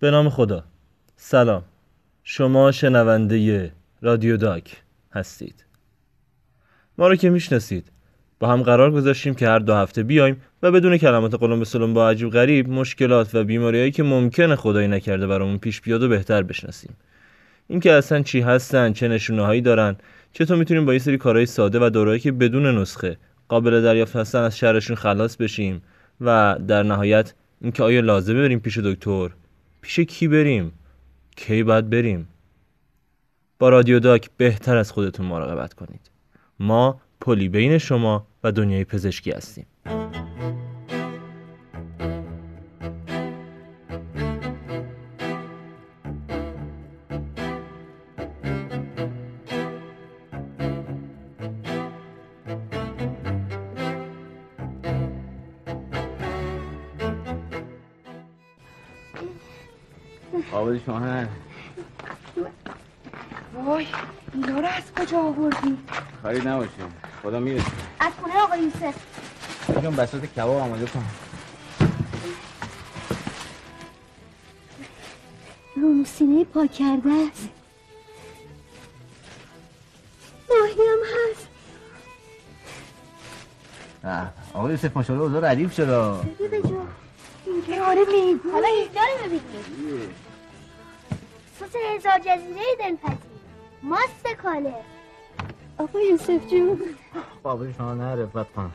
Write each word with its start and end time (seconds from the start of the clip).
به 0.00 0.10
نام 0.10 0.28
خدا. 0.28 0.64
سلام. 1.16 1.62
شما 2.24 2.72
شنونده 2.72 3.72
رادیو 4.02 4.36
داک 4.36 4.82
هستید. 5.12 5.64
ما 6.98 7.08
رو 7.08 7.16
که 7.16 7.30
می‌شناسید. 7.30 7.92
با 8.40 8.48
هم 8.48 8.62
قرار 8.62 8.90
گذاشتیم 8.90 9.34
که 9.34 9.48
هر 9.48 9.58
دو 9.58 9.74
هفته 9.74 10.02
بیایم 10.02 10.42
و 10.62 10.70
بدون 10.70 10.96
کلمات 10.96 11.34
قلم 11.34 11.60
به 11.60 11.86
با 11.86 12.10
عجیب 12.10 12.30
غریب 12.30 12.68
مشکلات 12.68 13.34
و 13.34 13.44
بیماریهایی 13.44 13.90
که 13.90 14.02
ممکنه 14.02 14.56
خدایی 14.56 14.88
نکرده 14.88 15.26
برامون 15.26 15.58
پیش 15.58 15.80
بیاد 15.80 16.02
و 16.02 16.08
بهتر 16.08 16.42
بشناسیم. 16.42 16.96
اینکه 17.68 17.92
اصلا 17.92 18.22
چی 18.22 18.40
هستن 18.40 18.92
چه 18.92 19.08
نشونه 19.08 19.42
هایی 19.42 19.60
دارن 19.60 19.96
چطور 20.32 20.56
می‌تونیم 20.56 20.86
با 20.86 20.92
یه 20.92 20.98
سری 20.98 21.18
کارهای 21.18 21.46
ساده 21.46 21.78
و 21.86 21.90
دورایی 21.90 22.20
که 22.20 22.32
بدون 22.32 22.78
نسخه 22.78 23.16
قابل 23.48 23.82
دریافت 23.82 24.16
هستن 24.16 24.42
از 24.42 24.58
شرشون 24.58 24.96
خلاص 24.96 25.36
بشیم 25.36 25.82
و 26.20 26.58
در 26.68 26.82
نهایت 26.82 27.34
اینکه 27.60 27.82
آیا 27.82 28.00
لازمه 28.00 28.42
بریم 28.42 28.60
پیش 28.60 28.78
دکتر؟ 28.78 29.30
پیش 29.86 30.00
کی 30.00 30.28
بریم؟ 30.28 30.72
کی 31.36 31.62
باید 31.62 31.90
بریم؟ 31.90 32.28
با 33.58 33.68
رادیو 33.68 33.98
داک 34.00 34.30
بهتر 34.36 34.76
از 34.76 34.92
خودتون 34.92 35.26
مراقبت 35.26 35.74
کنید. 35.74 36.10
ما 36.58 37.00
پلی 37.20 37.48
بین 37.48 37.78
شما 37.78 38.26
و 38.44 38.52
دنیای 38.52 38.84
پزشکی 38.84 39.30
هستیم. 39.30 39.66
وای 63.66 63.86
اینا 64.34 64.60
رو 64.60 64.66
از 64.66 64.82
کجا 64.98 65.18
آوردی؟ 65.18 65.78
خرید 66.22 66.48
نباشه 66.48 66.70
خدا 67.22 67.38
می‌رسه 67.38 67.70
از 68.00 68.12
خونه 68.20 68.36
آقا 68.38 68.56
یوسف. 68.56 68.94
جون 69.82 69.96
بساط 69.96 70.24
کباب 70.24 70.56
آماده 70.62 70.86
کن. 70.86 71.04
رو 75.76 76.04
سینه 76.04 76.44
پاک 76.44 76.72
کرده 76.72 77.10
است. 77.10 77.48
ماهی 80.50 80.72
هم 80.72 80.98
هست 81.04 81.48
آقا 84.54 84.70
یوسف 84.70 84.96
ماشاءالله 84.96 85.26
اوضاع 85.26 85.50
ردیف 85.50 85.74
شد 85.74 85.86
بگی 86.50 86.62
جا. 86.68 86.86
اینجا 87.46 87.84
آره 87.84 88.04
میگو. 88.12 88.50
حالا 88.52 88.68
اینجا 88.68 89.00
رو 89.00 89.24
ببینید 89.26 90.10
سس 91.60 91.76
هزار 91.96 92.18
جزیره 92.18 92.64
دلپذیر. 92.78 93.25
ماست 93.86 94.26
کاله. 94.42 94.74
آقا 95.78 96.00
یوسف 96.00 96.46
جون. 96.46 96.80
آبادی 97.44 97.72
شما 97.72 97.94
نه 97.94 98.14
رفت 98.14 98.52
کن 98.52 98.70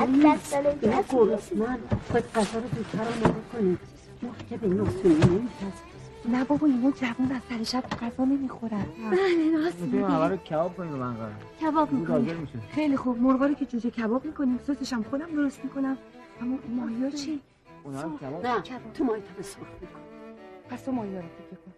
از 0.00 0.08
دست 0.24 0.46
سال 0.46 0.62
دست 0.62 1.14
گرسنن 1.14 1.78
باید 2.12 2.24
غذا 2.34 2.58
رو 2.58 2.68
زودتر 2.76 3.02
آماده 3.02 3.40
کنیم. 3.52 3.78
موقع 4.22 4.44
که 4.50 4.56
به 4.56 4.66
این 4.66 4.80
اصولی 4.80 5.14
نمیپذیریم 5.14 5.72
نه 6.28 6.44
بابا 6.44 6.66
اینا 6.66 6.90
جوون 6.90 7.32
از 7.32 7.42
سر 7.48 7.62
شب 7.62 7.84
غذا 7.90 8.24
نمی‌خورن. 8.24 8.86
بله 9.10 9.64
راست 9.64 9.80
میگی. 9.80 9.98
رو 9.98 10.36
کباب 10.36 10.76
کنیم 10.76 10.92
من 10.92 11.14
قرار. 11.14 11.32
کباب 11.60 11.88
بود 11.88 12.10
آگل 12.10 12.20
می‌کنی 12.20 12.40
میشه. 12.40 12.58
خیلی 12.72 12.96
خوب 12.96 13.22
مرغا 13.22 13.46
رو 13.46 13.54
که 13.54 13.66
جوجه 13.66 13.90
کباب 13.90 14.24
می‌کنیم 14.24 14.58
سسش 14.66 14.92
هم 14.92 15.02
خودم 15.02 15.26
درست 15.36 15.64
می‌کنم. 15.64 15.96
اما 16.40 16.58
ماهیا 16.68 17.10
چی؟ 17.10 17.40
اونا 17.84 18.02
رو 18.02 18.18
کباب 18.18 18.46
نه 18.46 18.62
تو 18.94 19.04
مایتا 19.04 19.34
به 19.36 19.42
سرخ 19.42 19.66
میکن. 19.80 20.00
پس 20.70 20.82
تو 20.84 20.92
ماهیا 20.92 21.20
رو 21.20 21.26
تیکه 21.26 21.56
کن. 21.56 21.72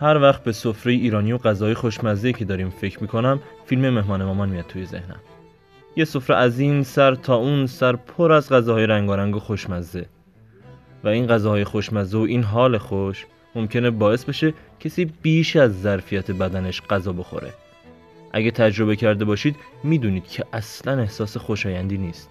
هر 0.00 0.18
وقت 0.22 0.44
به 0.44 0.52
سفره 0.52 0.92
ایرانی 0.92 1.32
و 1.32 1.38
غذای 1.38 1.74
خوشمزه 1.74 2.32
که 2.32 2.44
داریم 2.44 2.70
فکر 2.70 3.02
می‌کنم 3.02 3.40
فیلم 3.66 3.90
مهمان 3.90 4.24
مامان 4.24 4.48
میاد 4.48 4.66
توی 4.66 4.86
ذهنم. 4.86 5.20
یه 5.96 6.04
سفره 6.04 6.36
از 6.36 6.58
این 6.58 6.82
سر 6.82 7.14
تا 7.14 7.36
اون 7.36 7.66
سر 7.66 7.96
پر 7.96 8.32
از 8.32 8.48
غذاهای 8.48 8.86
رنگارنگ 8.86 9.36
و 9.36 9.38
خوشمزه. 9.38 10.06
و 11.04 11.08
این 11.08 11.26
غذاهای 11.26 11.64
خوشمزه 11.64 12.18
و 12.18 12.20
این 12.20 12.42
حال 12.42 12.78
خوش 12.78 13.26
ممکنه 13.54 13.90
باعث 13.90 14.24
بشه 14.24 14.54
کسی 14.80 15.04
بیش 15.04 15.56
از 15.56 15.82
ظرفیت 15.82 16.30
بدنش 16.30 16.82
غذا 16.82 17.12
بخوره. 17.12 17.52
اگه 18.32 18.50
تجربه 18.50 18.96
کرده 18.96 19.24
باشید 19.24 19.56
می‌دونید 19.84 20.28
که 20.28 20.44
اصلا 20.52 21.00
احساس 21.00 21.36
خوشایندی 21.36 21.98
نیست. 21.98 22.30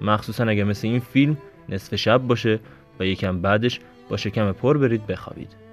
مخصوصا 0.00 0.44
اگه 0.44 0.64
مثل 0.64 0.88
این 0.88 1.00
فیلم 1.00 1.36
نصف 1.68 1.94
شب 1.94 2.18
باشه 2.18 2.60
و 3.00 3.06
یکم 3.06 3.40
بعدش 3.40 3.80
با 4.08 4.16
شکم 4.16 4.52
پر 4.52 4.78
برید 4.78 5.06
بخوابید. 5.06 5.67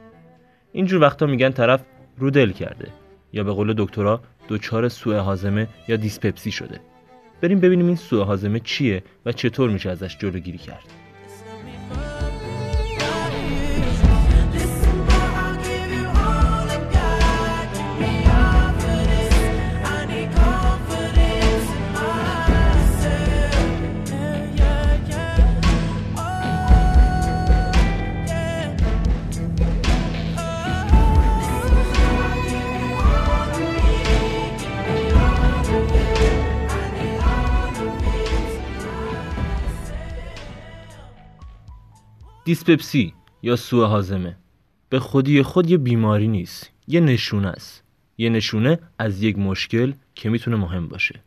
اینجور 0.75 1.01
وقتا 1.01 1.25
میگن 1.25 1.49
طرف 1.49 1.81
رو 2.17 2.29
دل 2.29 2.51
کرده 2.51 2.87
یا 3.33 3.43
به 3.43 3.51
قول 3.51 3.73
دکترا 3.77 4.21
دچار 4.49 4.89
سوء 4.89 5.19
هاضمه 5.19 5.67
یا 5.87 5.95
دیسپپسی 5.95 6.51
شده. 6.51 6.79
بریم 7.41 7.59
ببینیم 7.59 7.87
این 7.87 7.95
سوء 7.95 8.23
هاضمه 8.23 8.59
چیه 8.59 9.03
و 9.25 9.31
چطور 9.31 9.69
میشه 9.69 9.89
ازش 9.89 10.17
جلوگیری 10.17 10.57
کرد. 10.57 11.04
دیسپپسی 42.45 43.13
یا 43.43 43.55
سوء 43.55 43.85
هاضمه 43.85 44.37
به 44.89 44.99
خودی 44.99 45.43
خود 45.43 45.69
یه 45.69 45.77
بیماری 45.77 46.27
نیست 46.27 46.71
یه 46.87 46.99
نشونه 46.99 47.47
است. 47.47 47.83
یه 48.17 48.29
نشونه 48.29 48.79
از 48.99 49.23
یک 49.23 49.37
مشکل 49.37 49.93
که 50.15 50.29
می‌تونه 50.29 50.57
مهم 50.57 50.87
باشه. 50.87 51.19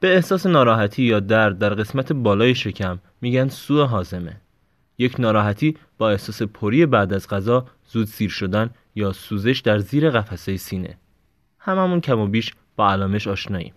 به 0.00 0.14
احساس 0.14 0.46
ناراحتی 0.46 1.02
یا 1.02 1.20
درد 1.20 1.58
در 1.58 1.74
قسمت 1.74 2.12
بالای 2.12 2.54
شکم 2.54 2.98
میگن 3.20 3.48
سوء 3.48 3.84
هاضمه 3.84 4.40
یک 4.98 5.20
ناراحتی 5.20 5.76
با 5.98 6.10
احساس 6.10 6.42
پری 6.42 6.86
بعد 6.86 7.12
از 7.12 7.28
غذا 7.28 7.66
زود 7.88 8.06
سیر 8.06 8.30
شدن 8.30 8.70
یا 8.94 9.12
سوزش 9.12 9.60
در 9.64 9.78
زیر 9.78 10.10
قفسه 10.10 10.56
سینه. 10.56 10.98
هممون 11.58 12.00
کم 12.00 12.18
و 12.18 12.26
بیش 12.26 12.54
با 12.76 12.90
علامش 12.90 13.28
آشناییم. 13.28 13.74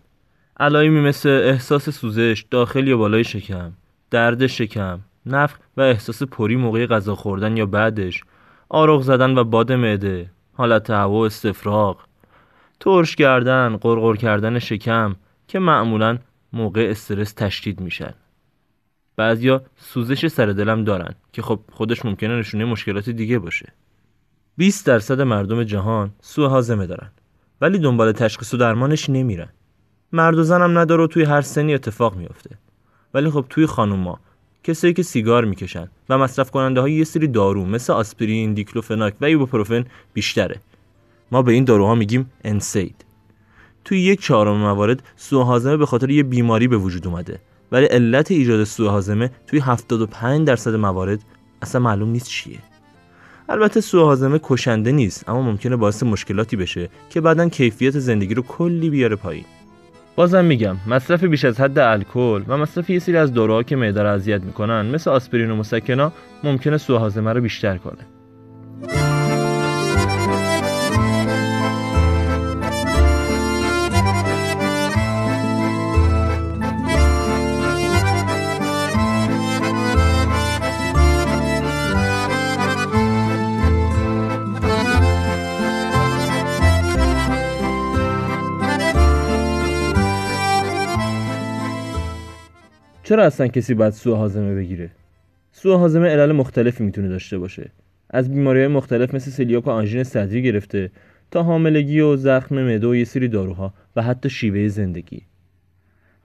علائمی 0.59 1.01
مثل 1.01 1.29
احساس 1.29 1.89
سوزش 1.89 2.45
داخل 2.51 2.87
یا 2.87 2.97
بالای 2.97 3.23
شکم 3.23 3.71
درد 4.11 4.47
شکم 4.47 4.99
نفخ 5.25 5.57
و 5.77 5.81
احساس 5.81 6.23
پری 6.23 6.55
موقع 6.55 6.85
غذا 6.85 7.15
خوردن 7.15 7.57
یا 7.57 7.65
بعدش 7.65 8.23
آرغ 8.69 9.01
زدن 9.01 9.37
و 9.37 9.43
باد 9.43 9.71
معده 9.71 10.31
حالت 10.53 10.89
هوا 10.89 11.19
و 11.19 11.25
استفراغ 11.25 11.97
ترش 12.79 13.15
کردن 13.15 13.77
قرقر 13.77 14.15
کردن 14.15 14.59
شکم 14.59 15.15
که 15.47 15.59
معمولا 15.59 16.17
موقع 16.53 16.87
استرس 16.91 17.33
تشدید 17.33 17.79
میشن. 17.81 18.13
بعضیا 19.15 19.61
سوزش 19.77 20.27
سر 20.27 20.45
دلم 20.45 20.83
دارن 20.83 21.15
که 21.33 21.41
خب 21.41 21.59
خودش 21.71 22.05
ممکنه 22.05 22.39
نشونه 22.39 22.65
مشکلات 22.65 23.09
دیگه 23.09 23.39
باشه. 23.39 23.73
20 24.57 24.85
درصد 24.87 25.21
مردم 25.21 25.63
جهان 25.63 26.11
سوء 26.21 26.47
هاضمه 26.47 26.87
دارن 26.87 27.11
ولی 27.61 27.79
دنبال 27.79 28.11
تشخیص 28.11 28.53
و 28.53 28.57
درمانش 28.57 29.09
نمیرن. 29.09 29.49
مرد 30.11 30.37
و 30.37 30.43
زنم 30.43 30.77
نداره 30.77 31.07
توی 31.07 31.23
هر 31.23 31.41
سنی 31.41 31.73
اتفاق 31.73 32.15
میافته. 32.15 32.57
ولی 33.13 33.29
خب 33.29 33.45
توی 33.49 33.65
خانوما 33.65 34.19
کسایی 34.65 34.93
که 34.93 35.03
سیگار 35.03 35.45
می‌کشن 35.45 35.87
و 36.09 36.17
مصرف 36.17 36.51
کننده 36.51 36.81
های 36.81 36.93
یه 36.93 37.03
سری 37.03 37.27
دارو 37.27 37.65
مثل 37.65 37.93
آسپرین، 37.93 38.53
دیکلوفناک 38.53 39.13
و 39.21 39.25
ایبوپروفن 39.25 39.85
بیشتره. 40.13 40.59
ما 41.31 41.41
به 41.41 41.51
این 41.51 41.63
داروها 41.63 41.95
میگیم 41.95 42.31
انسید. 42.43 43.05
توی 43.83 44.01
یک 44.01 44.21
چهارم 44.21 44.57
موارد 44.57 45.03
سوء 45.15 45.77
به 45.77 45.85
خاطر 45.85 46.09
یه 46.09 46.23
بیماری 46.23 46.67
به 46.67 46.77
وجود 46.77 47.07
اومده 47.07 47.39
ولی 47.71 47.85
علت 47.85 48.31
ایجاد 48.31 48.63
سوء 48.63 49.27
توی 49.47 49.59
75 49.59 50.47
درصد 50.47 50.75
موارد 50.75 51.19
اصلا 51.61 51.81
معلوم 51.81 52.09
نیست 52.09 52.27
چیه. 52.27 52.59
البته 53.49 53.81
سوء 53.81 54.37
کشنده 54.43 54.91
نیست 54.91 55.29
اما 55.29 55.41
ممکنه 55.41 55.75
باعث 55.75 56.03
مشکلاتی 56.03 56.55
بشه 56.55 56.89
که 57.09 57.21
بعدا 57.21 57.49
کیفیت 57.49 57.99
زندگی 57.99 58.33
رو 58.33 58.41
کلی 58.41 58.89
بیاره 58.89 59.15
پایین. 59.15 59.45
بازم 60.15 60.45
میگم 60.45 60.75
مصرف 60.87 61.23
بیش 61.23 61.45
از 61.45 61.61
حد 61.61 61.79
الکل 61.79 62.43
و 62.47 62.57
مصرف 62.57 62.89
یه 62.89 62.99
سری 62.99 63.17
از 63.17 63.33
داروها 63.33 63.63
که 63.63 63.75
معده 63.75 64.03
رو 64.03 64.09
اذیت 64.09 64.41
می‌کنن 64.41 64.85
مثل 64.85 65.09
آسپرین 65.09 65.51
و 65.51 65.55
مسکنا 65.55 66.11
ممکنه 66.43 66.77
سوء 66.77 66.99
هاضمه 66.99 67.33
رو 67.33 67.41
بیشتر 67.41 67.77
کنه. 67.77 68.14
چرا 93.05 93.23
اصلا 93.23 93.47
کسی 93.47 93.73
باید 93.73 93.93
سوء 93.93 94.15
هاضمه 94.15 94.55
بگیره؟ 94.55 94.89
سوء 95.51 95.77
هاضمه 95.77 96.07
علل 96.07 96.31
مختلفی 96.31 96.83
می‌تونه 96.83 97.07
داشته 97.07 97.37
باشه. 97.37 97.71
از 98.09 98.29
بیماری 98.29 98.59
های 98.59 98.67
مختلف 98.67 99.13
مثل 99.13 99.31
سلیاک 99.31 99.67
و 99.67 99.69
آنژین 99.69 100.03
صدری 100.03 100.43
گرفته 100.43 100.91
تا 101.31 101.43
حاملگی 101.43 101.99
و 101.99 102.15
زخم 102.15 102.61
معده 102.61 102.87
و 102.87 102.95
یه 102.95 103.03
سری 103.03 103.27
داروها 103.27 103.73
و 103.95 104.01
حتی 104.01 104.29
شیوه 104.29 104.67
زندگی. 104.67 105.21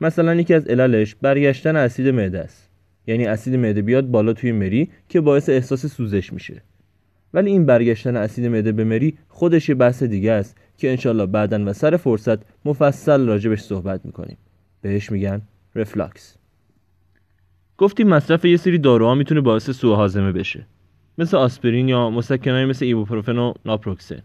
مثلا 0.00 0.34
یکی 0.34 0.54
از 0.54 0.66
عللش 0.66 1.14
برگشتن 1.14 1.76
اسید 1.76 2.08
معده 2.08 2.40
است. 2.40 2.70
یعنی 3.06 3.26
اسید 3.26 3.54
معده 3.54 3.82
بیاد 3.82 4.06
بالا 4.06 4.32
توی 4.32 4.52
مری 4.52 4.90
که 5.08 5.20
باعث 5.20 5.48
احساس 5.48 5.86
سوزش 5.86 6.32
میشه. 6.32 6.62
ولی 7.34 7.50
این 7.50 7.66
برگشتن 7.66 8.16
اسید 8.16 8.46
معده 8.46 8.72
به 8.72 8.84
مری 8.84 9.18
خودش 9.28 9.68
یه 9.68 9.74
بحث 9.74 10.02
دیگه 10.02 10.32
است 10.32 10.56
که 10.76 10.90
انشالله 10.90 11.26
بعدا 11.26 11.64
و 11.64 11.72
سر 11.72 11.96
فرصت 11.96 12.38
مفصل 12.64 13.26
راجبش 13.26 13.60
صحبت 13.60 14.00
می‌کنیم. 14.04 14.36
بهش 14.82 15.12
میگن 15.12 15.42
رفلاکس. 15.74 16.39
گفتیم 17.80 18.08
مصرف 18.08 18.44
یه 18.44 18.56
سری 18.56 18.78
داروها 18.78 19.14
می‌تونه 19.14 19.40
باعث 19.40 19.70
سوء 19.70 19.96
هاضمه 19.96 20.32
بشه. 20.32 20.66
مثل 21.18 21.36
آسپرین 21.36 21.88
یا 21.88 22.10
مسکنایی 22.10 22.66
مثل 22.66 22.84
ایبوپروفن 22.84 23.38
و 23.38 23.52
ناپروکسن. 23.64 24.22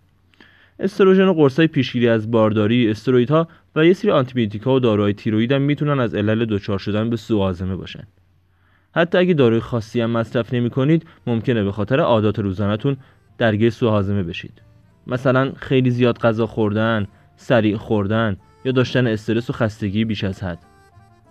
استروژن 0.79 1.25
و 1.25 1.33
قرصای 1.33 1.67
پیشگیری 1.67 2.07
از 2.07 2.31
بارداری 2.31 2.89
استروئیدها 2.89 3.47
و 3.75 3.85
یه 3.85 3.93
سری 3.93 4.11
آنتیبیوتیکا 4.11 4.75
و 4.75 4.79
داروهای 4.79 5.13
تیروئید 5.13 5.51
هم 5.51 5.61
می‌تونن 5.61 5.99
از 5.99 6.15
علل 6.15 6.45
دچار 6.45 6.79
شدن 6.79 7.09
به 7.09 7.17
سوء 7.17 7.43
هاضمه 7.43 7.75
باشن. 7.75 8.03
حتی 8.95 9.17
اگه 9.17 9.33
داروی 9.33 9.59
خاصی 9.59 10.01
هم 10.01 10.09
مصرف 10.09 10.53
نمی 10.53 10.69
کنید 10.69 11.05
ممکنه 11.27 11.63
به 11.63 11.71
خاطر 11.71 11.99
عادات 11.99 12.39
روزانهتون 12.39 12.97
درگیر 13.37 13.69
سوء 13.69 13.89
هاضمه 13.89 14.23
بشید. 14.23 14.61
مثلا 15.07 15.51
خیلی 15.55 15.91
زیاد 15.91 16.17
غذا 16.17 16.47
خوردن 16.47 17.07
سریع 17.35 17.77
خوردن 17.77 18.37
یا 18.65 18.71
داشتن 18.71 19.07
استرس 19.07 19.49
و 19.49 19.53
خستگی 19.53 20.05
بیش 20.05 20.23
از 20.23 20.43
حد. 20.43 20.59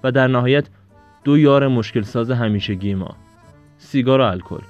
و 0.05 0.13
در 0.13 0.27
نهایت 0.27 0.69
دو 1.25 1.39
یار 1.39 1.69
مشکل 1.69 2.03
ساز 2.03 2.31
همیشگی 2.31 2.95
ما. 2.95 3.17
سیگار 3.79 4.21
و 4.21 4.25
الکل. 4.25 4.61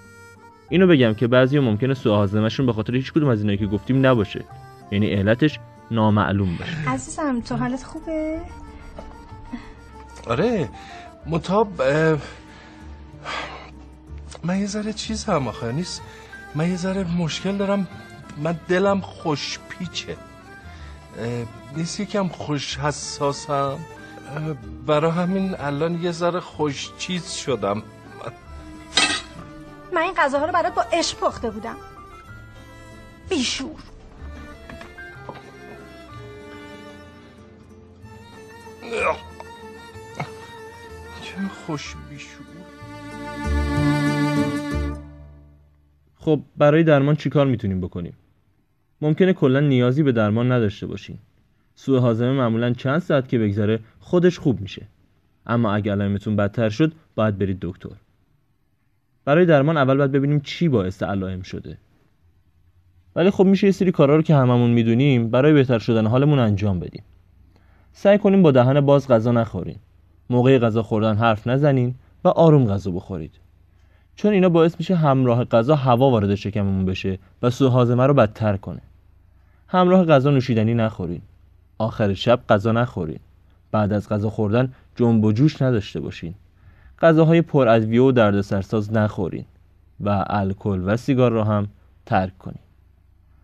اینو 0.68 0.86
بگم 0.86 1.14
که 1.14 1.26
بعضی 1.26 1.58
ممکنه 1.58 1.94
سوء 1.94 2.16
هاضمهشون 2.16 2.66
به 2.66 2.72
خاطر 2.72 2.94
هیچ 2.94 3.12
کدوم 3.12 3.28
از 3.28 3.40
اینایی 3.40 3.58
که 3.58 3.66
گفتیم 3.66 4.06
نباشه. 4.06 4.44
یعنی 4.90 5.06
علتش 5.06 5.58
نامعلوم 5.90 6.56
باشه. 6.56 6.90
عزیزم 6.90 7.40
تو 7.40 7.56
حالت 7.56 7.82
خوبه؟ 7.82 8.40
آره 10.26 10.68
متاب 11.26 11.82
من 14.44 14.58
یه 14.58 14.66
ذره 14.66 14.92
چیز 14.92 15.24
هم 15.24 15.48
آخه 15.48 15.72
نیست؟ 15.72 16.02
من 16.54 16.68
یه 16.70 16.76
ذره 16.76 17.16
مشکل 17.16 17.56
دارم 17.56 17.88
من 18.42 18.58
دلم 18.68 19.00
خوش 19.00 19.58
پیچه 19.68 20.16
نیست 21.76 22.00
یکم 22.00 22.28
خوش 22.28 22.78
حساسم؟ 22.78 23.78
برای 24.86 25.10
همین 25.10 25.54
الان 25.58 26.02
یه 26.02 26.12
ذره 26.12 26.40
خوش 26.40 26.90
چیز 26.98 27.30
شدم. 27.30 27.82
من 29.92 30.00
این 30.00 30.14
غذاها 30.14 30.46
رو 30.46 30.52
برات 30.52 30.74
با 30.74 30.82
عشق 30.92 31.18
پخته 31.18 31.50
بودم. 31.50 31.76
بیشور. 33.30 33.80
چه 41.22 41.36
خوش 41.66 41.94
بیشور. 42.10 42.44
خب 46.18 46.40
برای 46.56 46.84
درمان 46.84 47.16
چیکار 47.16 47.46
می‌تونیم 47.46 47.80
بکنیم؟ 47.80 48.16
ممکنه 49.00 49.32
کلا 49.32 49.60
نیازی 49.60 50.02
به 50.02 50.12
درمان 50.12 50.52
نداشته 50.52 50.86
باشین. 50.86 51.18
سوء 51.74 52.00
هاضمه 52.00 52.32
معمولا 52.32 52.72
چند 52.72 52.98
ساعت 52.98 53.28
که 53.28 53.38
بگذره 53.38 53.80
خودش 54.00 54.38
خوب 54.38 54.60
میشه. 54.60 54.86
اما 55.46 55.74
اگه 55.74 55.92
علائمتون 55.92 56.36
بدتر 56.36 56.68
شد 56.68 56.92
باید 57.14 57.38
برید 57.38 57.58
دکتر. 57.60 57.96
برای 59.24 59.46
درمان 59.46 59.76
اول 59.76 59.96
باید 59.96 60.12
ببینیم 60.12 60.40
چی 60.40 60.68
باعث 60.68 61.02
علائم 61.02 61.42
شده. 61.42 61.78
ولی 63.16 63.30
خب 63.30 63.44
میشه 63.44 63.66
یه 63.66 63.72
سری 63.72 63.92
کارا 63.92 64.16
رو 64.16 64.22
که 64.22 64.34
هممون 64.34 64.70
می‌دونیم 64.70 65.30
برای 65.30 65.52
بهتر 65.52 65.78
شدن 65.78 66.06
حالمون 66.06 66.38
انجام 66.38 66.80
بدیم. 66.80 67.02
سعی 67.92 68.18
کنیم 68.18 68.42
با 68.42 68.50
دهن 68.50 68.80
باز 68.80 69.08
غذا 69.08 69.32
نخورین 69.32 69.76
موقع 70.30 70.58
غذا 70.58 70.82
خوردن 70.82 71.16
حرف 71.16 71.46
نزنین 71.46 71.94
و 72.24 72.28
آروم 72.28 72.66
غذا 72.66 72.90
بخورید. 72.90 73.34
چون 74.16 74.32
اینا 74.32 74.48
باعث 74.48 74.76
میشه 74.78 74.94
همراه 74.94 75.44
غذا 75.44 75.76
هوا 75.76 76.10
وارد 76.10 76.34
شکممون 76.34 76.84
بشه 76.84 77.18
و 77.42 77.50
سوء 77.50 77.68
هاضمه 77.68 78.06
رو 78.06 78.14
بدتر 78.14 78.56
کنه. 78.56 78.80
همراه 79.68 80.04
غذا 80.04 80.30
نوشیدنی 80.30 80.74
نخورین. 80.74 81.22
آخر 81.78 82.14
شب 82.14 82.40
غذا 82.48 82.72
نخورین. 82.72 83.20
بعد 83.70 83.92
از 83.92 84.08
غذا 84.08 84.30
خوردن 84.30 84.72
جنب 84.96 85.24
و 85.24 85.32
جوش 85.32 85.62
نداشته 85.62 86.00
باشین. 86.00 86.34
غذاهای 87.00 87.42
پر 87.42 87.68
ادویه 87.68 88.02
و 88.02 88.12
دردسرساز 88.12 88.92
نخورین 88.92 89.44
و 90.00 90.24
الکل 90.26 90.82
و 90.84 90.96
سیگار 90.96 91.32
رو 91.32 91.42
هم 91.42 91.68
ترک 92.06 92.38
کنین. 92.38 92.58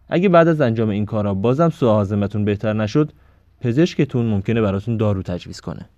اگه 0.09 0.29
بعد 0.29 0.49
از 0.49 0.61
انجام 0.61 0.89
این 0.89 1.07
کارا 1.07 1.35
بازم 1.35 1.69
سوء 1.69 1.93
هاضمتون 1.93 2.45
بهتر 2.45 2.73
نشد 2.73 3.13
پزشکتون 3.61 4.27
ممکنه 4.27 4.61
براتون 4.61 4.97
دارو 4.97 5.23
تجویز 5.23 5.61
کنه. 5.61 5.89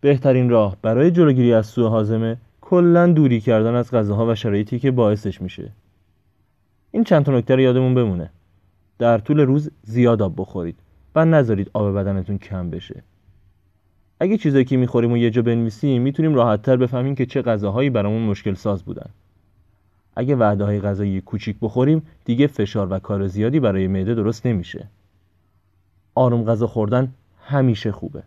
بهترین 0.00 0.50
راه 0.50 0.76
برای 0.82 1.10
جلوگیری 1.10 1.54
از 1.54 1.66
سوء 1.66 1.88
هاضمه 1.88 2.36
کلا 2.60 3.06
دوری 3.06 3.40
کردن 3.40 3.74
از 3.74 3.90
غذاها 3.90 4.26
و 4.26 4.34
شرایطی 4.34 4.78
که 4.78 4.90
باعثش 4.90 5.42
میشه. 5.42 5.72
این 6.90 7.04
چند 7.04 7.24
تا 7.24 7.32
نکته 7.32 7.54
رو 7.54 7.60
یادمون 7.60 7.94
بمونه. 7.94 8.30
در 8.98 9.18
طول 9.18 9.40
روز 9.40 9.70
زیاد 9.82 10.22
آب 10.22 10.34
بخورید. 10.36 10.76
و 11.14 11.24
نذارید 11.24 11.70
آب 11.72 11.94
بدنتون 11.94 12.38
کم 12.38 12.70
بشه. 12.70 13.02
اگه 14.20 14.36
چیزایی 14.36 14.64
که 14.64 14.76
می‌خوریم 14.76 15.12
و 15.12 15.16
یه 15.16 15.30
جا 15.30 15.42
بنویسیم 15.42 16.02
می‌تونیم 16.02 16.34
راحتتر 16.34 16.76
بفهمیم 16.76 17.14
که 17.14 17.26
چه 17.26 17.42
غذاهایی 17.42 17.90
برامون 17.90 18.22
مشکل 18.22 18.54
ساز 18.54 18.82
بودن. 18.82 19.10
اگه 20.16 20.36
وعده 20.36 20.64
های 20.64 20.80
غذایی 20.80 21.20
کوچیک 21.20 21.56
بخوریم 21.62 22.02
دیگه 22.24 22.46
فشار 22.46 22.92
و 22.92 22.98
کار 22.98 23.26
زیادی 23.26 23.60
برای 23.60 23.86
معده 23.86 24.14
درست 24.14 24.46
نمیشه. 24.46 24.88
آروم 26.14 26.44
غذا 26.44 26.66
خوردن 26.66 27.12
همیشه 27.44 27.92
خوبه. 27.92 28.22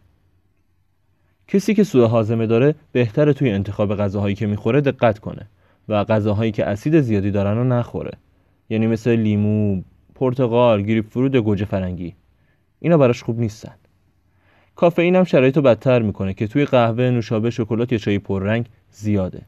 کسی 1.47 1.73
که 1.73 1.83
سوء 1.83 2.07
هاضمه 2.07 2.47
داره 2.47 2.75
بهتره 2.91 3.33
توی 3.33 3.51
انتخاب 3.51 3.95
غذاهایی 3.95 4.35
که 4.35 4.47
می‌خوره 4.47 4.81
دقت 4.81 5.19
کنه 5.19 5.47
و 5.89 6.03
غذاهایی 6.03 6.51
که 6.51 6.65
اسید 6.65 7.01
زیادی 7.01 7.31
دارن 7.31 7.57
رو 7.57 7.63
نخوره. 7.63 8.11
یعنی 8.69 8.87
مثل 8.87 9.11
لیمو، 9.11 9.81
پرتقال، 10.15 10.81
گریپ 10.81 11.09
فروت 11.09 11.35
گوجه 11.35 11.65
فرنگی. 11.65 12.15
اینا 12.79 12.97
براش 12.97 13.23
خوب 13.23 13.39
نیستن. 13.39 13.75
کافئین 14.75 15.15
هم 15.15 15.23
شرایط 15.23 15.55
رو 15.55 15.61
بدتر 15.61 16.01
می‌کنه 16.01 16.33
که 16.33 16.47
توی 16.47 16.65
قهوه، 16.65 17.09
نوشابه، 17.09 17.49
شکلات 17.49 17.91
یا 17.91 17.97
چای 17.97 18.19
پررنگ 18.19 18.65
زیاده. 18.91 19.41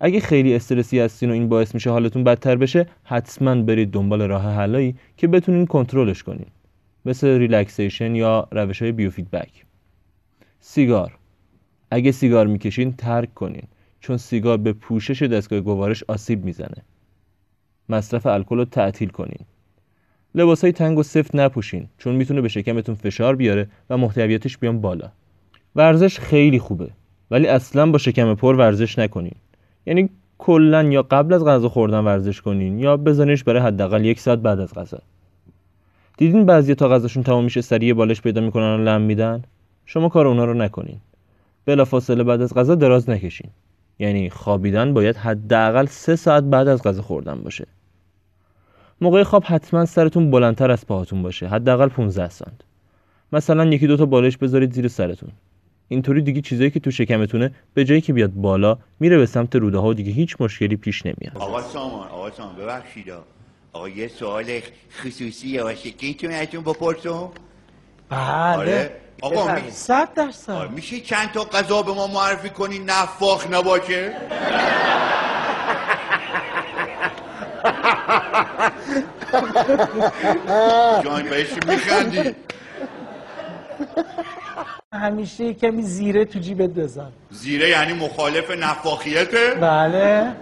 اگه 0.00 0.20
خیلی 0.20 0.54
استرسی 0.54 1.00
هستین 1.00 1.30
و 1.30 1.32
این 1.32 1.48
باعث 1.48 1.74
میشه 1.74 1.90
حالتون 1.90 2.24
بدتر 2.24 2.56
بشه 2.56 2.86
حتما 3.04 3.54
برید 3.54 3.90
دنبال 3.90 4.22
راه 4.22 4.54
حلایی 4.54 4.94
که 5.16 5.28
بتونین 5.28 5.66
کنترلش 5.66 6.22
کنین. 6.22 6.46
مثل 7.04 7.28
relaxation 7.28 8.14
یا 8.14 8.48
روش 8.50 8.82
های 8.82 8.92
biofeedback. 8.92 9.64
سیگار. 10.60 11.18
اگه 11.90 12.12
سیگار 12.12 12.46
می‌کشین 12.46 12.92
ترک 12.92 13.34
کنین 13.34 13.62
چون 14.00 14.16
سیگار 14.16 14.56
به 14.56 14.72
پوشش 14.72 15.22
دستگاه 15.22 15.60
گوارش 15.60 16.04
آسیب 16.08 16.44
می‌زنه. 16.44 16.84
مصرف 17.88 18.26
الکل 18.26 18.56
رو 18.56 18.64
تعطیل 18.64 19.08
کنین. 19.08 19.46
لباس 20.34 20.60
های 20.60 20.72
تنگ 20.72 20.98
و 20.98 21.02
سفت 21.02 21.34
نپوشین 21.34 21.88
چون 21.98 22.14
می‌تونه 22.14 22.40
به 22.40 22.48
شکمتون 22.48 22.94
فشار 22.94 23.36
بیاره 23.36 23.68
و 23.90 23.96
محتویاتش 23.96 24.58
بیان 24.58 24.80
بالا. 24.80 25.10
ورزش 25.76 26.18
خیلی 26.18 26.58
خوبه 26.58 26.90
ولی 27.30 27.46
اصلا 27.46 27.90
با 27.90 27.98
شکم 27.98 28.34
پر 28.34 28.54
ورزش 28.54 28.98
نکنین. 28.98 29.34
یعنی 29.86 30.10
کلا 30.38 30.82
یا 30.82 31.02
قبل 31.02 31.34
از 31.34 31.44
غذا 31.44 31.68
خوردن 31.68 31.98
ورزش 31.98 32.40
کنین 32.40 32.78
یا 32.78 32.96
بزنیش 32.96 33.44
برای 33.44 33.62
حداقل 33.62 34.04
یک 34.04 34.20
ساعت 34.20 34.38
بعد 34.38 34.60
از 34.60 34.74
غذا. 34.74 34.98
دیدین 36.16 36.46
بعضی 36.46 36.74
تا 36.74 36.88
غذاشون 36.88 37.22
تمام 37.22 37.44
میشه 37.44 37.60
سریع 37.60 37.94
بالش 37.94 38.20
پیدا 38.20 38.40
می‌کنن 38.40 38.80
و 38.80 38.84
لم 38.84 39.00
میدن؟ 39.00 39.42
شما 39.86 40.08
کار 40.08 40.26
اونا 40.26 40.44
رو 40.44 40.54
نکنین. 40.54 40.96
بلافاصله 41.64 42.24
بعد 42.24 42.40
از 42.40 42.54
غذا 42.54 42.74
دراز 42.74 43.10
نکشین. 43.10 43.50
یعنی 43.98 44.30
خوابیدن 44.30 44.94
باید 44.94 45.16
حداقل 45.16 45.86
سه 45.86 46.16
ساعت 46.16 46.44
بعد 46.44 46.68
از 46.68 46.82
غذا 46.82 47.02
خوردن 47.02 47.34
باشه. 47.34 47.66
موقع 49.00 49.22
خواب 49.22 49.44
حتما 49.46 49.84
سرتون 49.84 50.30
بلندتر 50.30 50.70
از 50.70 50.86
پاهاتون 50.86 51.22
باشه. 51.22 51.48
حداقل 51.48 51.88
15 51.88 52.28
سانت. 52.28 52.60
مثلا 53.32 53.64
یکی 53.64 53.86
دوتا 53.86 54.06
بالش 54.06 54.36
بذارید 54.36 54.72
زیر 54.72 54.88
سرتون. 54.88 55.30
اینطوری 55.88 56.22
دیگه 56.22 56.40
چیزایی 56.40 56.70
که 56.70 56.80
تو 56.80 56.90
شکمتونه 56.90 57.50
به 57.74 57.84
جایی 57.84 58.00
که 58.00 58.12
بیاد 58.12 58.30
بالا 58.30 58.78
میره 59.00 59.18
به 59.18 59.26
سمت 59.26 59.56
روده 59.56 59.78
ها 59.78 59.88
و 59.88 59.94
دیگه 59.94 60.12
هیچ 60.12 60.36
مشکلی 60.40 60.76
پیش 60.76 61.06
نمیاد. 61.06 61.38
آقا 61.38 61.62
سامان 61.62 62.08
آقا 62.08 62.30
سامان 62.30 62.56
ببخشید. 62.56 63.12
آقا 63.72 63.88
یه 63.88 64.08
سوال 64.08 64.60
خصوصی 65.02 65.58
باشه. 65.58 65.90
که 65.90 66.06
ایتون 66.06 66.30
ازتون 66.30 66.64
بپرسم 66.64 67.28
بله. 68.08 68.56
آره. 68.56 68.90
آقا 69.22 69.54
می... 69.54 69.70
صد 69.70 70.14
درصد. 70.14 70.52
آره، 70.52 70.70
میشه 70.70 71.00
چند 71.00 71.32
تا 71.32 71.44
غذا 71.44 71.82
به 71.82 71.92
ما 71.92 72.06
معرفی 72.06 72.50
کنی؟ 72.50 72.78
نفاخ 72.78 73.50
نباشه. 73.50 74.12
جان 81.04 81.22
بهش 81.22 81.52
میخندی؟ 81.66 82.34
همیشه 84.92 85.54
کمی 85.54 85.82
زیره 85.82 86.24
تو 86.24 86.38
جیبت 86.38 86.70
بذار 86.70 87.12
زیره 87.30 87.68
یعنی 87.68 87.92
مخالف 87.92 88.50
نفاخیته؟ 88.50 89.54
بله. 89.60 90.32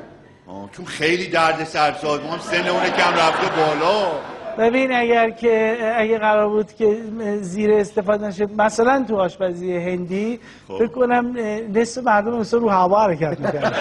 چون 0.72 0.84
خیلی 0.84 1.26
درد 1.26 1.64
سرساز 1.64 2.20
ما 2.20 2.32
هم 2.32 2.38
سن 2.38 2.68
اون 2.68 2.82
کم 2.82 3.12
رفته 3.12 3.46
بالا. 3.56 4.12
ببین 4.58 4.92
اگر 4.92 5.30
که 5.30 5.78
اگه 5.96 6.18
قرار 6.18 6.48
بود 6.48 6.72
که 6.72 6.96
زیره 7.40 7.80
استفاده 7.80 8.26
نشه 8.26 8.46
مثلا 8.58 9.04
تو 9.08 9.16
آشپزی 9.16 9.76
هندی 9.76 10.40
خب. 10.68 10.78
فکر 10.78 10.86
کنم 10.86 11.36
نصف 11.74 12.02
مردم 12.02 12.38
مثلا 12.38 12.60
رو 12.60 12.68
هوا 12.68 13.02
حرکت 13.04 13.40
می‌کنن 13.40 13.72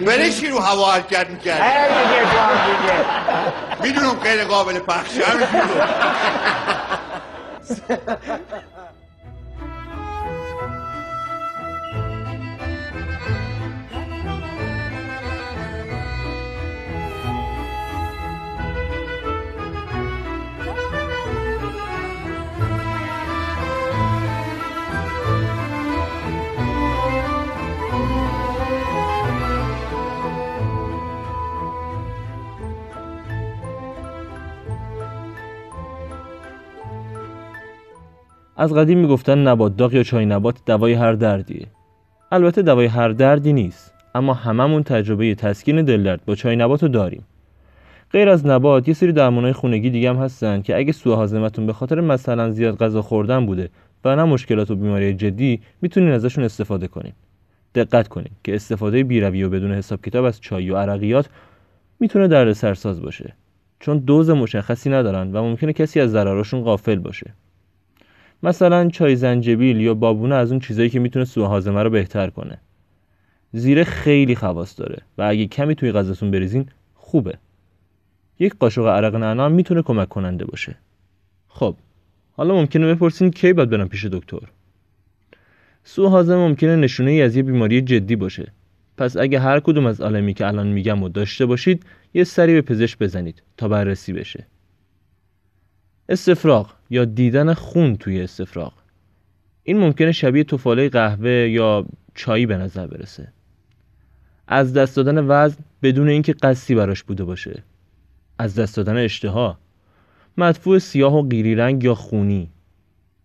برش 0.00 0.44
رو 0.44 0.58
هوا 0.58 0.92
حرکت 0.92 1.30
می‌کرد؟ 1.30 1.62
می‌دونم 3.82 4.10
غیر 4.10 4.44
قابل 4.44 4.78
پخشه 4.78 5.22
از 38.60 38.72
قدیم 38.72 38.98
می‌گفتن 38.98 39.38
نبات 39.38 39.76
داغ 39.76 39.94
یا 39.94 40.02
چای 40.02 40.26
نبات 40.26 40.56
دوای 40.66 40.92
هر 40.92 41.12
دردیه. 41.12 41.66
البته 42.32 42.62
دوای 42.62 42.86
هر 42.86 43.08
دردی 43.08 43.52
نیست 43.52 43.94
اما 44.14 44.34
هممون 44.34 44.82
تجربه 44.82 45.34
تسکین 45.34 45.82
دل 45.82 46.02
درد 46.02 46.20
با 46.26 46.34
چای 46.34 46.56
نبات 46.56 46.82
رو 46.82 46.88
داریم. 46.88 47.24
غیر 48.12 48.28
از 48.28 48.46
نبات 48.46 48.88
یه 48.88 48.94
سری 48.94 49.12
درمانهای 49.12 49.52
خونگی 49.52 49.90
دیگه 49.90 50.10
هم 50.10 50.16
هستن 50.16 50.62
که 50.62 50.76
اگه 50.76 50.92
سوء 50.92 51.16
هاضمتون 51.16 51.66
به 51.66 51.72
خاطر 51.72 52.00
مثلا 52.00 52.50
زیاد 52.50 52.76
غذا 52.76 53.02
خوردن 53.02 53.46
بوده 53.46 53.68
و 54.04 54.16
نه 54.16 54.24
مشکلات 54.24 54.70
و 54.70 54.76
بیماری 54.76 55.14
جدی 55.14 55.60
می‌تونین 55.82 56.10
ازشون 56.10 56.44
استفاده 56.44 56.88
کنین. 56.88 57.12
دقت 57.74 58.08
کنین 58.08 58.32
که 58.44 58.54
استفاده 58.54 59.04
بیروی 59.04 59.42
و 59.42 59.50
بدون 59.50 59.72
حساب 59.72 60.02
کتاب 60.02 60.24
از 60.24 60.40
چای 60.40 60.70
و 60.70 60.76
عرقیات 60.76 61.28
می‌تونه 62.00 62.28
درد 62.28 62.52
سرساز 62.52 63.02
باشه. 63.02 63.34
چون 63.80 63.98
دوز 63.98 64.30
مشخصی 64.30 64.90
ندارن 64.90 65.32
و 65.32 65.42
ممکنه 65.42 65.72
کسی 65.72 66.00
از 66.00 66.10
ضرراشون 66.10 66.62
غافل 66.62 66.98
باشه. 66.98 67.34
مثلا 68.42 68.88
چای 68.88 69.16
زنجبیل 69.16 69.80
یا 69.80 69.94
بابونه 69.94 70.34
از 70.34 70.50
اون 70.50 70.60
چیزایی 70.60 70.90
که 70.90 70.98
می‌تونه 70.98 71.24
سوء 71.24 71.46
هاضمه 71.46 71.82
رو 71.82 71.90
بهتر 71.90 72.30
کنه. 72.30 72.58
زیره 73.52 73.84
خیلی 73.84 74.34
خواص 74.34 74.80
داره 74.80 75.02
و 75.18 75.22
اگه 75.22 75.46
کمی 75.46 75.74
توی 75.74 75.92
غذاتون 75.92 76.30
بریزین 76.30 76.66
خوبه. 76.94 77.38
یک 78.38 78.54
قاشق 78.60 78.86
عرق 78.86 79.14
نعنا 79.14 79.44
هم 79.44 79.52
می‌تونه 79.52 79.82
کمک 79.82 80.08
کننده 80.08 80.44
باشه. 80.44 80.76
خب 81.48 81.76
حالا 82.32 82.54
ممکنه 82.54 82.94
بپرسین 82.94 83.30
کی 83.30 83.52
باید 83.52 83.70
برم 83.70 83.88
پیش 83.88 84.04
دکتر؟ 84.04 84.40
سوء 85.84 86.08
هاضمه 86.08 86.36
ممکنه 86.36 86.76
نشونه 86.76 87.10
ای 87.10 87.22
از 87.22 87.36
یه 87.36 87.42
بیماری 87.42 87.80
جدی 87.80 88.16
باشه. 88.16 88.52
پس 88.96 89.16
اگه 89.16 89.40
هر 89.40 89.60
کدوم 89.60 89.86
از 89.86 90.00
علائمی 90.00 90.34
که 90.34 90.46
الان 90.46 90.66
میگم 90.66 91.02
و 91.02 91.08
داشته 91.08 91.46
باشید 91.46 91.84
یه 92.14 92.24
سری 92.24 92.54
به 92.54 92.62
پزشک 92.62 92.98
بزنید 92.98 93.42
تا 93.56 93.68
بررسی 93.68 94.12
بشه. 94.12 94.46
استفراغ. 96.08 96.77
یا 96.90 97.04
دیدن 97.04 97.54
خون 97.54 97.96
توی 97.96 98.22
استفراغ. 98.22 98.72
این 99.62 99.78
ممکنه 99.78 100.12
شبیه 100.12 100.44
توفاله 100.44 100.88
قهوه 100.88 101.30
یا 101.30 101.86
چایی 102.14 102.46
به 102.46 102.56
نظر 102.56 102.86
برسه. 102.86 103.32
از 104.46 104.72
دست 104.72 104.96
دادن 104.96 105.24
وزن 105.28 105.56
بدون 105.82 106.08
اینکه 106.08 106.32
قصدی 106.32 106.74
براش 106.74 107.02
بوده 107.02 107.24
باشه. 107.24 107.62
از 108.38 108.54
دست 108.54 108.76
دادن 108.76 108.96
اشتها. 108.96 109.58
مدفوع 110.36 110.78
سیاه 110.78 111.14
و 111.14 111.28
قیری 111.28 111.54
رنگ 111.54 111.84
یا 111.84 111.94
خونی. 111.94 112.50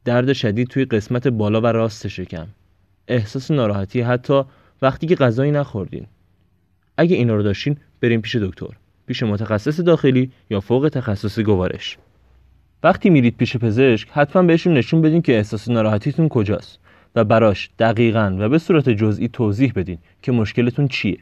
درد 0.06 0.34
شدید 0.34 0.68
توی 0.68 0.86
قسمت 0.86 1.28
بالا 1.28 1.62
و 1.62 1.66
راست 1.66 2.08
شکم. 2.08 2.48
احساس 3.08 3.52
ناراحتی 3.52 4.02
حتی 4.02 4.44
وقتی 4.82 5.08
که 5.08 5.16
غذایی 5.16 5.52
نخوردین. 5.52 6.08
اگه 6.98 7.16
اینا 7.16 7.36
رو 7.36 7.44
داشتین 7.44 7.78
بریم 8.02 8.22
پیش 8.22 8.36
دکتر. 8.36 8.78
پیش 9.06 9.24
متخصص 9.24 9.80
داخلی 9.80 10.32
یا 10.50 10.60
فوق 10.60 10.90
تخصص 10.94 11.40
گوارش. 11.40 11.98
وقتی 12.84 13.10
میرید 13.10 13.38
پیش 13.38 13.58
پزشک 13.58 14.08
حتما 14.12 14.42
بهشون 14.42 14.74
نشون 14.74 15.02
بدین 15.02 15.22
که 15.22 15.36
احساس 15.36 15.70
ناراحتیتون 15.70 16.30
کجاست 16.30 16.80
و 17.16 17.24
براش 17.24 17.70
دقیقا 17.80 18.36
و 18.40 18.50
به 18.50 18.58
صورت 18.58 18.90
جزئی 18.90 19.28
توضیح 19.28 19.72
بدین 19.76 19.98
که 20.22 20.32
مشکلتون 20.32 20.88
چیه. 20.88 21.18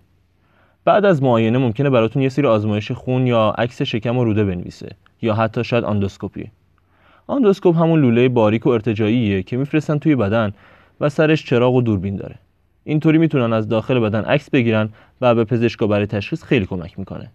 بعد 0.86 1.06
از 1.06 1.24
معاینه 1.24 1.58
ممکنه 1.58 1.90
براتون 1.90 2.22
یه 2.22 2.30
سری 2.30 2.48
آزمایش 2.48 2.92
خون 2.92 3.28
یا 3.28 3.56
عکس 3.58 3.82
شکم 3.82 4.18
و 4.18 4.24
روده 4.24 4.44
بنویسه 4.46 4.96
یا 5.22 5.34
حتی 5.34 5.64
شاید 5.64 5.84
آندوسکوپی 5.84 6.52
آندوسکوپ 7.28 7.78
همون 7.78 8.02
لوله 8.02 8.30
باریک 8.30 8.66
و 8.66 8.70
ارتجاعیه 8.70 9.44
که 9.44 9.58
میفرستن 9.58 9.98
توی 9.98 10.16
بدن 10.16 10.54
و 11.02 11.10
سرش 11.10 11.46
چراغ 11.46 11.76
و 11.76 11.82
دوربین 11.82 12.16
داره. 12.16 12.36
اینطوری 12.84 13.18
می‌تونن 13.18 13.54
از 13.54 13.68
داخل 13.68 14.00
بدن 14.00 14.22
عکس 14.22 14.50
بگیرن 14.50 14.90
و 15.22 15.36
به 15.36 15.44
پزشکا 15.44 15.88
برای 15.88 16.06
تشخیص 16.06 16.44
خیلی 16.44 16.66
کمک 16.66 17.00
می‌کنه. 17.00 17.32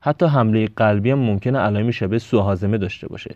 حتی 0.00 0.26
حمله 0.26 0.66
قلبی 0.76 1.10
هم 1.10 1.18
ممکنه 1.18 1.58
علائمی 1.58 1.92
شبه 1.92 2.18
سوهاضمه 2.18 2.78
داشته 2.78 3.08
باشه. 3.08 3.34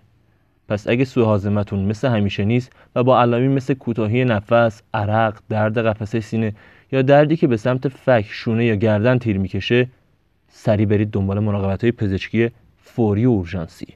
پس 0.68 0.88
اگه 0.88 1.04
سوهاضمتون 1.04 1.84
مثل 1.84 2.08
همیشه 2.08 2.44
نیست 2.44 2.72
و 2.94 3.02
با 3.02 3.20
علائمی 3.20 3.48
مثل 3.48 3.74
کوتاهی 3.74 4.24
نفس، 4.24 4.82
عرق، 4.94 5.38
درد 5.48 5.78
قفسه 5.78 6.20
سینه 6.20 6.52
یا 6.92 7.02
دردی 7.02 7.36
که 7.36 7.46
به 7.46 7.56
سمت 7.56 7.88
فک، 7.88 8.24
شونه 8.28 8.64
یا 8.64 8.74
گردن 8.74 9.18
تیر 9.18 9.38
می‌کشه 9.38 9.88
سریع 10.48 10.86
برید 10.86 11.10
دنبال 11.10 11.38
مراقبت 11.38 11.84
های 11.84 11.92
پزشکی 11.92 12.50
فوری 12.76 13.26
و 13.26 13.30
اورژانسی. 13.30 13.94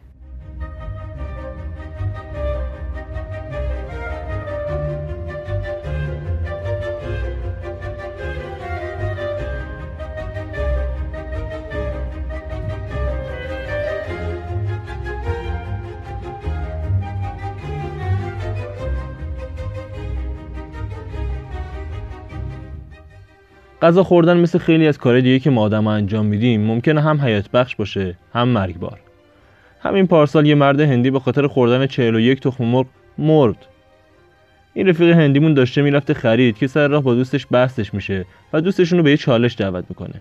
غذا 23.88 24.02
خوردن 24.04 24.36
مثل 24.36 24.58
خیلی 24.58 24.86
از 24.86 24.98
کارهای 24.98 25.22
دیگه 25.22 25.38
که 25.38 25.50
ما 25.50 25.62
آدم 25.62 25.86
انجام 25.86 26.26
میدیم 26.26 26.60
ممکنه 26.60 27.00
هم 27.00 27.20
حیات 27.20 27.50
بخش 27.50 27.76
باشه 27.76 28.14
هم 28.34 28.48
مرگبار. 28.48 29.00
همین 29.80 30.06
پارسال 30.06 30.46
یه 30.46 30.54
مرد 30.54 30.80
هندی 30.80 31.10
به 31.10 31.20
خاطر 31.20 31.46
خوردن 31.46 31.86
41 31.86 32.40
تخم 32.40 32.64
مرغ 32.64 32.86
مرد. 33.18 33.56
این 34.74 34.88
رفیق 34.88 35.16
هندیمون 35.16 35.54
داشته 35.54 35.82
می‌رفته 35.82 36.14
خرید 36.14 36.58
که 36.58 36.66
سر 36.66 36.88
راه 36.88 37.02
با 37.02 37.14
دوستش 37.14 37.46
بحثش 37.50 37.94
میشه 37.94 38.24
و 38.52 38.60
دوستشون 38.60 38.98
رو 38.98 39.04
به 39.04 39.10
یه 39.10 39.16
چالش 39.16 39.56
دعوت 39.56 39.84
می‌کنه. 39.88 40.20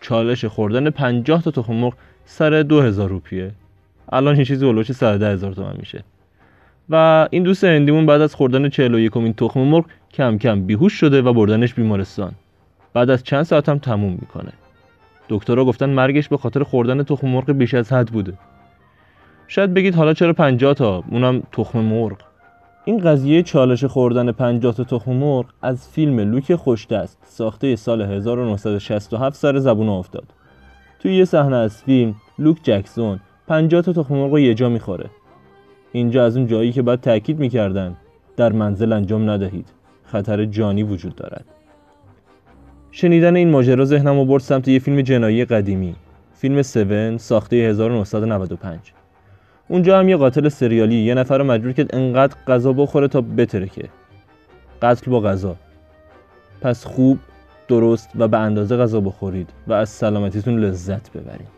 چالش 0.00 0.44
خوردن 0.44 0.90
50 0.90 1.42
تا 1.42 1.50
تخم 1.50 1.74
مرغ 1.74 1.94
سر 2.24 2.62
2000 2.62 3.08
روپیه. 3.08 3.50
الان 4.12 4.34
این 4.34 4.44
چیزی 4.44 4.66
هلوش 4.68 4.92
110 4.92 5.32
هزار 5.32 5.52
تومن 5.52 5.76
میشه. 5.78 6.04
و 6.90 7.28
این 7.30 7.42
دوست 7.42 7.64
هندیمون 7.64 8.06
بعد 8.06 8.20
از 8.20 8.34
خوردن 8.34 8.68
41 8.68 9.16
این 9.16 9.32
تخم 9.32 9.60
مرغ 9.60 9.84
کم 10.14 10.38
کم 10.38 10.62
بیهوش 10.62 10.92
شده 10.92 11.22
و 11.22 11.32
بردنش 11.32 11.74
بیمارستان. 11.74 12.32
بعد 12.98 13.10
از 13.10 13.22
چند 13.22 13.42
ساعت 13.42 13.68
هم 13.68 13.78
تموم 13.78 14.12
می‌کنه. 14.12 14.52
دکترها 15.28 15.64
گفتن 15.64 15.90
مرگش 15.90 16.28
به 16.28 16.36
خاطر 16.36 16.62
خوردن 16.62 17.02
تخم 17.02 17.28
مرغ 17.28 17.52
بیش 17.52 17.74
از 17.74 17.92
حد 17.92 18.08
بوده. 18.08 18.32
شاید 19.48 19.74
بگید 19.74 19.94
حالا 19.94 20.14
چرا 20.14 20.32
50 20.32 20.74
تا؟ 20.74 21.04
اونم 21.10 21.42
تخم 21.52 21.78
مرغ. 21.78 22.16
این 22.84 22.98
قضیه 22.98 23.42
چالش 23.42 23.84
خوردن 23.84 24.32
50 24.32 24.74
تا 24.74 24.84
تخم 24.84 25.12
مرغ 25.12 25.46
از 25.62 25.88
فیلم 25.88 26.20
لوک 26.20 26.54
خوشدست 26.54 27.18
ساخته 27.22 27.76
سال 27.76 28.02
1967 28.02 29.36
سر 29.36 29.58
زبون 29.58 29.88
افتاد. 29.88 30.34
توی 30.98 31.16
یه 31.16 31.24
صحنه 31.24 31.56
از 31.56 31.82
فیلم 31.82 32.14
لوک 32.38 32.58
جکسون 32.62 33.20
50 33.48 33.82
تا 33.82 33.92
تخم 33.92 34.14
مرغ 34.14 34.38
یه 34.38 34.54
جا 34.54 34.68
می‌خوره. 34.68 35.10
اینجا 35.92 36.24
از 36.24 36.36
اون 36.36 36.46
جایی 36.46 36.72
که 36.72 36.82
بعد 36.82 37.00
تاکید 37.00 37.38
می‌کردن 37.38 37.96
در 38.36 38.52
منزل 38.52 38.92
انجام 38.92 39.30
ندهید. 39.30 39.68
خطر 40.04 40.44
جانی 40.44 40.82
وجود 40.82 41.14
دارد. 41.14 41.44
شنیدن 42.92 43.36
این 43.36 43.50
ماجرا 43.50 43.84
ذهنم 43.84 44.24
برد 44.24 44.42
سمت 44.42 44.68
یه 44.68 44.78
فیلم 44.78 45.00
جنایی 45.00 45.44
قدیمی. 45.44 45.94
فیلم 46.34 46.58
7 46.58 47.16
ساخته 47.16 47.56
1995 47.56 48.78
اونجا 49.68 49.98
هم 49.98 50.08
یه 50.08 50.16
قاتل 50.16 50.48
سریالی 50.48 50.94
یه 50.94 51.14
نفر 51.14 51.38
رو 51.38 51.44
مجبور 51.44 51.72
کرد 51.72 51.94
انقدر 51.94 52.36
غذا 52.46 52.72
بخوره 52.72 53.08
تا 53.08 53.20
بترکه. 53.20 53.88
قتل 54.82 55.10
با 55.10 55.20
غذا. 55.20 55.56
پس 56.60 56.84
خوب 56.84 57.18
درست 57.68 58.10
و 58.18 58.28
به 58.28 58.38
اندازه 58.38 58.76
غذا 58.76 59.00
بخورید 59.00 59.50
و 59.66 59.72
از 59.72 59.88
سلامتیتون 59.88 60.58
لذت 60.58 61.12
ببرید. 61.12 61.57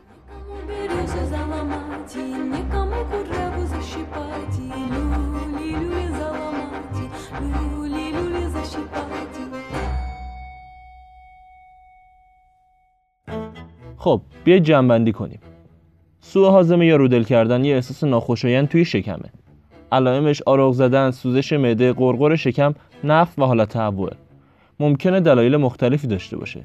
خب 14.00 14.20
بیاید 14.44 14.62
جنبندی 14.62 15.12
کنیم 15.12 15.38
سوء 16.20 16.50
هاضمه 16.50 16.86
یا 16.86 16.96
رودل 16.96 17.22
کردن 17.22 17.64
یه 17.64 17.74
احساس 17.74 18.04
ناخوشایند 18.04 18.68
توی 18.68 18.84
شکمه 18.84 19.30
علائمش 19.92 20.42
آرغ 20.42 20.72
زدن، 20.72 21.10
سوزش 21.10 21.52
معده، 21.52 21.92
قرقر 21.92 22.36
شکم، 22.36 22.74
نفت 23.04 23.38
و 23.38 23.44
حالت 23.44 23.68
تهوعه. 23.68 24.16
ممکنه 24.80 25.20
دلایل 25.20 25.56
مختلفی 25.56 26.06
داشته 26.06 26.36
باشه. 26.36 26.64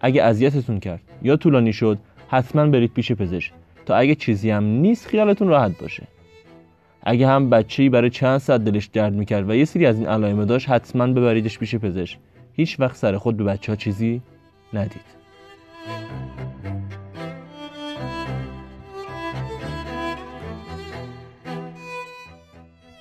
اگه 0.00 0.22
اذیتتون 0.22 0.80
کرد 0.80 1.00
یا 1.22 1.36
طولانی 1.36 1.72
شد، 1.72 1.98
حتما 2.28 2.66
برید 2.66 2.92
پیش 2.92 3.12
پزشک 3.12 3.52
تا 3.86 3.94
اگه 3.94 4.14
چیزی 4.14 4.50
هم 4.50 4.64
نیست 4.64 5.06
خیالتون 5.06 5.48
راحت 5.48 5.80
باشه. 5.80 6.02
اگه 7.02 7.28
هم 7.28 7.50
بچه‌ای 7.50 7.88
برای 7.88 8.10
چند 8.10 8.38
ساعت 8.38 8.64
دلش 8.64 8.86
درد 8.86 9.12
می‌کرد 9.12 9.50
و 9.50 9.54
یه 9.54 9.64
سری 9.64 9.86
از 9.86 9.98
این 9.98 10.06
علائم 10.06 10.44
داشت 10.44 10.68
حتما 10.68 11.06
ببریدش 11.06 11.58
پیش 11.58 11.74
پزشک. 11.74 12.18
هیچ 12.52 12.80
وقت 12.80 12.96
سر 12.96 13.16
خود 13.16 13.36
به 13.36 13.44
بچه 13.44 13.72
ها 13.72 13.76
چیزی 13.76 14.22
ندید. 14.72 15.22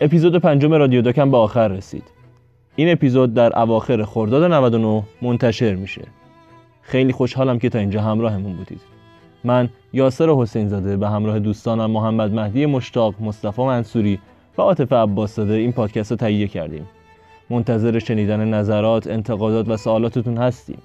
اپیزود 0.04 0.36
پنجم 0.36 0.74
رادیو 0.74 1.02
داکم 1.02 1.32
به 1.32 1.38
آخر 1.38 1.68
رسید. 1.68 2.04
این 2.76 2.92
اپیزود 2.92 3.34
در 3.34 3.60
اواخر 3.60 4.04
خرداد 4.04 4.52
99 4.52 5.04
منتشر 5.22 5.76
میشه. 5.76 6.02
خیلی 6.82 7.12
خوشحالم 7.12 7.60
که 7.60 7.70
تا 7.70 7.80
اینجا 7.80 8.02
همراهمون 8.02 8.54
بودید. 8.56 8.82
من 9.44 9.70
یاسر 9.94 10.30
حسین 10.30 10.68
زاده 10.68 10.98
به 10.98 11.10
همراه 11.10 11.40
دوستانم 11.40 11.92
محمد 11.92 12.34
مهدی 12.34 12.66
مشتاق، 12.66 13.16
مصطفی 13.20 13.62
منصوری 13.62 14.20
و 14.58 14.62
عاطف 14.62 14.94
عباس 14.94 15.36
زاده 15.36 15.54
این 15.54 15.72
پادکست 15.72 16.12
رو 16.12 16.18
تهیه 16.18 16.48
کردیم. 16.48 16.86
منتظر 17.50 18.00
شنیدن 18.00 18.54
نظرات، 18.54 19.08
انتقادات 19.08 19.70
و 19.70 19.78
سوالاتتون 19.78 20.38
هستیم. 20.38 20.78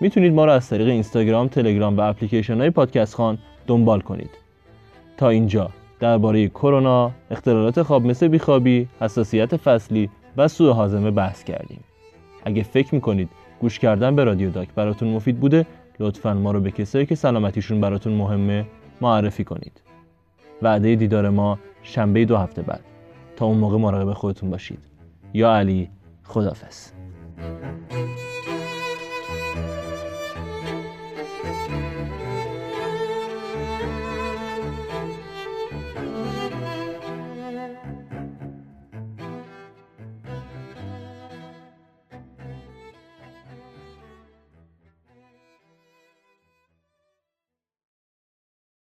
می‌تونید 0.00 0.32
ما 0.32 0.44
رو 0.44 0.52
از 0.52 0.68
طریق 0.68 0.88
اینستاگرام، 0.88 1.48
تلگرام 1.48 1.96
و 1.96 2.00
اپلیکیشن 2.00 2.60
های 2.60 2.70
پادکست 2.70 3.14
خان 3.14 3.38
دنبال 3.66 4.00
کنید. 4.00 4.30
تا 5.16 5.28
اینجا 5.28 5.70
درباره 6.02 6.48
کرونا، 6.48 7.10
اختلالات 7.30 7.82
خواب 7.82 8.06
مثل 8.06 8.28
بیخوابی، 8.28 8.88
حساسیت 9.00 9.56
فصلی 9.56 10.10
و 10.36 10.48
سوء 10.48 10.72
هاضمه 10.72 11.10
بحث 11.10 11.44
کردیم. 11.44 11.80
اگه 12.44 12.62
فکر 12.62 12.94
می‌کنید 12.94 13.28
گوش 13.60 13.78
کردن 13.78 14.16
به 14.16 14.24
رادیو 14.24 14.50
داک 14.50 14.68
براتون 14.74 15.08
مفید 15.08 15.40
بوده، 15.40 15.66
لطفا 16.00 16.34
ما 16.34 16.50
رو 16.50 16.60
به 16.60 16.70
کسایی 16.70 17.06
که 17.06 17.14
سلامتیشون 17.14 17.80
براتون 17.80 18.12
مهمه 18.12 18.66
معرفی 19.00 19.44
کنید. 19.44 19.82
وعده 20.62 20.94
دیدار 20.94 21.28
ما 21.30 21.58
شنبه 21.82 22.24
دو 22.24 22.36
هفته 22.36 22.62
بعد. 22.62 22.84
تا 23.36 23.46
اون 23.46 23.58
موقع 23.58 23.78
مراقب 23.78 24.12
خودتون 24.12 24.50
باشید. 24.50 24.78
یا 25.34 25.54
علی 25.54 25.90
خدافز 26.24 26.92